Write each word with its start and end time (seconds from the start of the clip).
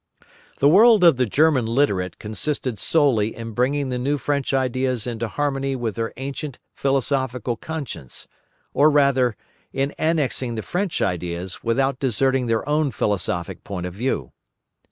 The 0.57 0.67
world 0.67 1.03
of 1.03 1.17
the 1.17 1.27
German 1.27 1.67
literati 1.67 2.15
consisted 2.17 2.79
solely 2.79 3.35
in 3.35 3.51
bringing 3.51 3.89
the 3.89 3.99
new 3.99 4.17
French 4.17 4.51
ideas 4.51 5.05
into 5.05 5.27
harmony 5.27 5.75
with 5.75 5.93
their 5.93 6.11
ancient 6.17 6.57
philosophical 6.73 7.55
conscience, 7.55 8.27
or 8.73 8.89
rather, 8.89 9.37
in 9.71 9.93
annexing 9.99 10.55
the 10.55 10.63
French 10.63 11.03
ideas 11.03 11.63
without 11.63 11.99
deserting 11.99 12.47
their 12.47 12.67
own 12.67 12.89
philosophic 12.89 13.63
point 13.63 13.85
of 13.85 13.93
view. 13.93 14.31